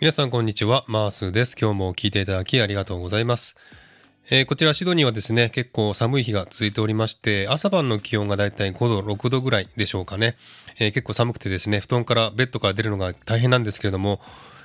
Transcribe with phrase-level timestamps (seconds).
[0.00, 1.56] 皆さんこんにちは、マースです。
[1.60, 3.56] 今日も聞いていただきありがとうございます。
[4.30, 10.36] えー、こちらシドニーはですね、結構寒い日が続いておりまして、朝晩の気温がだいたい5度、6度ぐらいでしょうかね。
[10.78, 14.20] えー、結構寒くてですね、布団からベッドから出るのが大変なんですけれども、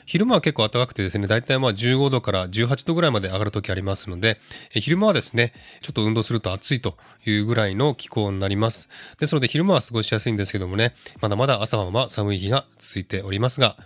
[0.05, 8.88] 昼間は結構暖かくてですね、だいたいまあ15度から18度ぐらいまで上がる時ありますので、昼間はですね、ちょっと運動すると暑いというぐらいの気候になります。
[9.20, 13.77] ですので昼間は過ごしやすいんですけどもね、まだまだ朝晩は寒い日が続いておりますが、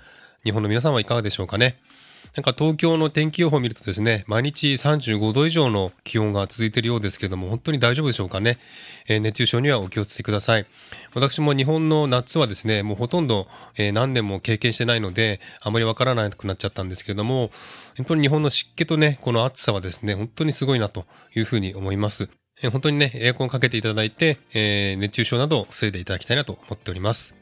[0.48, 1.76] 日本の皆さんはいかがでしょうかね。
[2.38, 8.60] なんか東京の天気予報を見るとですね、毎日35度以上の気温が続いているようですけども、本当に大丈夫でしょうかね。
[9.10, 10.66] えー、熱中症にはお気をつけください。
[11.14, 17.52] 私も日本の夏はですね、もうほとんど、えー、何年も経験してないので、あまりわからなくなっちゃったんですけれども、
[17.98, 21.06] 本当に日本の湿気とね、この暑さはですね、本当にすごいなと
[21.36, 22.30] いうふうに思います。
[22.62, 27.37] えー、本当にね、エアコンかけていただいて、え熱中症などを防いでいただきたいなと思っております。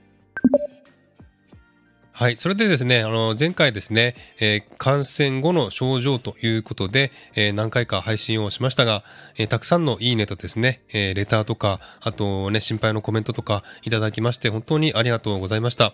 [2.17, 2.37] はい。
[2.37, 9.03] それでですね、あの、前回ですね、えー、感染後の症状ということで、えー、何回か配信をしましたが、
[9.37, 15.93] えー、たくさんのいいねとですね、えレターとか、あとね、心配のコメントとかいただきまして、本当にありがとうございました。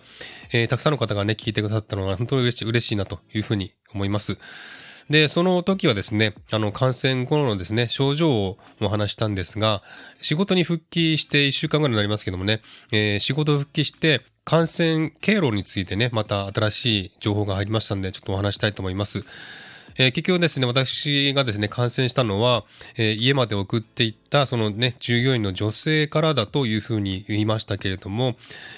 [0.52, 4.38] えたくさんの方がね、聞いてくださったのは本当に嬉し嬉しいなというふうに思います。
[5.10, 9.82] で、その時はですね、あの、感染後のですね、症状をお話したんですが、
[10.20, 12.60] 仕事に復帰して1週間ぐらいになりますけどもね、
[12.92, 19.24] えー、仕事復帰して、感染経路についてね、また新しい情報が入りましたんで、ちょっとお話したいと思います。
[19.96, 22.64] えー、結局ですね、私がですね、感染したのは、
[22.96, 28.36] えー、家まで送っていったそのね、従業員の女性からだというふうに言いましたけれども、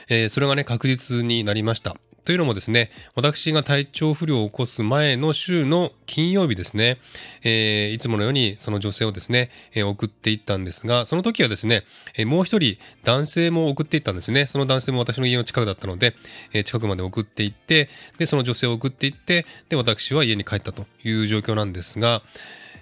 [0.08, 1.96] えー、それがね、確実になりました。
[2.24, 6.98] というのもですね、私が体調不良を起こす前の週の金曜日ですね、
[7.42, 11.84] えー、いつものようにその女性をですね、えー、送っていったんですが、その時はですね、
[12.16, 14.46] えー、もう一人男性も送っていったんですね。
[14.46, 16.14] その男性も私の家の近くだったので、
[16.54, 22.22] え近くまで送っていって、で、その女性を送っていって、で、私は家に帰ったという状況なんですが、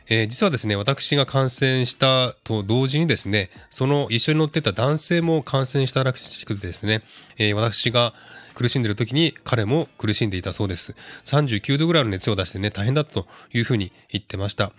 [0.08, 7.02] えー、実はですね、私が感染したと同時にですね、その一緒に乗ってた男性も感染したらしくてですね、
[7.38, 8.14] えー、私が
[8.54, 10.94] 苦しんでる時に彼も苦しんでいたそうです。
[11.24, 14.72] 39度ぐらいの熱を出してね、大変だったというふうに言ってました。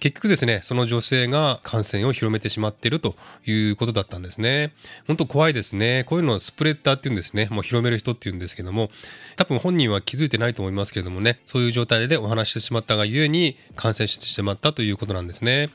[0.00, 4.72] 結局ですね、その女性が感染を広めてしまっているということだったんですね。
[5.06, 6.04] 本当怖いですね。
[6.04, 7.48] こういうのをスプレッダーっていうんですね。
[7.50, 8.90] もう広める人っていうんですけども、
[9.36, 15.70] 多分本人は気づいてないと思いますけれどもね、そういう状態でお話してしまったがゆえに感染してしまったということなんですね。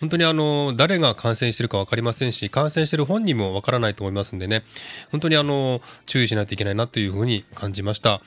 [0.00, 4.64] 本当にあの、誰が感染してるか分かりませんし、感染してる本人も分からないと思いますんでね、
[5.10, 8.20] 本当にあの、注意しないといけないなとというふうに感じました。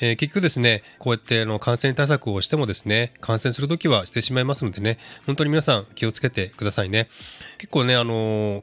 [0.00, 7.08] えー、結局ですね、こうやっての感染対策をしてもですね、感染するときはしてしまいますのでね、本当に皆さん気をつけてくださいね。
[7.58, 8.12] 結構ね、あの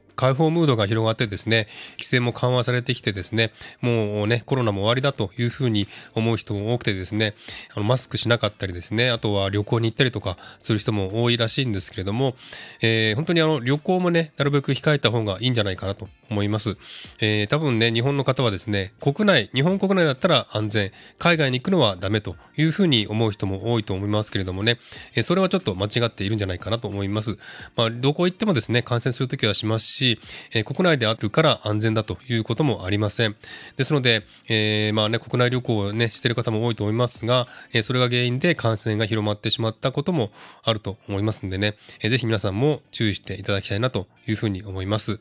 [0.16, 7.34] 開放ムードが広がってですね、規制も緩和されてきてですね、もうね、コロナも終わりだというふうに思う人も多くてですね、
[7.74, 12.34] あのマスクしなかったりですね、あとは旅行に行ったりとかする人も多いらしいんですけれども、
[12.80, 16.76] えー、本当にあの旅行もね、なるべく控えた方がいいんじゃないかなと思います。
[17.20, 24.78] えー、多分ね、日本の方はですね、国内、日本国内だったら安全、海外に行くのはダメというふうに思う人も多いと思いますけれどもね、
[25.14, 27.36] えそれはちょっと間違っているんじゃないかなと思います。
[27.76, 30.20] まあ、どこ行ってもですね、感染するときはしますし、
[30.52, 33.36] え国内であるから安全だということもありません。
[33.76, 40.30] ですので、えー、まあね、国内旅行をね、している方も多いと思いますが、えそれが原因で感染が広まってしまったことも
[40.62, 45.20] あると思いますんでね、えー、ぜひ皆さんも注意していただきたいなというふうに思います。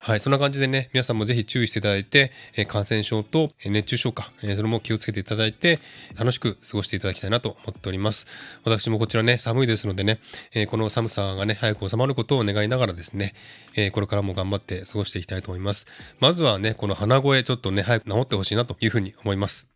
[0.00, 5.80] はい、そんな感じでね、皆さんもぜひ注意していただいて、え感染症と熱中症か、えそれも気をつけていただいて、
[6.16, 8.26] 楽しく過ごしていただきたいなと思っております。
[8.64, 10.20] 私もこちらね、寒いですのでね、
[10.54, 13.34] えこの寒さがね、早く収まることを願いながらですね、
[13.74, 15.86] えこれからも頑張って過ごしていきたいと思います。
[16.20, 19.68] まずはね、この鼻声ちょっとね、早く治ってほしいなというふうに思います。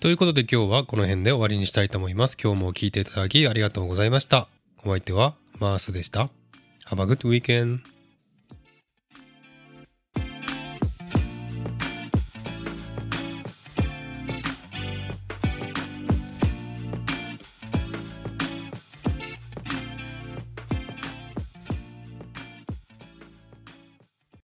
[0.00, 2.36] ということで今日はこの辺で終わりにしたいと思います。
[2.36, 4.48] 今日も聞いていただきありがとうございました。
[4.84, 6.28] お相手はマースでした。
[6.88, 7.91] Have a good weekend.